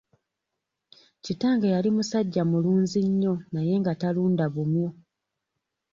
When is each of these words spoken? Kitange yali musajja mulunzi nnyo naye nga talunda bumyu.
Kitange 1.23 1.67
yali 1.75 1.89
musajja 1.95 2.41
mulunzi 2.51 2.99
nnyo 3.09 3.33
naye 3.53 3.73
nga 3.81 3.93
talunda 4.01 4.45
bumyu. 4.55 4.89